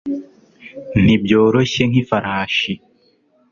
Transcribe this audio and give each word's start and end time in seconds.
Ntibyoroshye 1.03 1.83
nkifarashi 1.91 2.73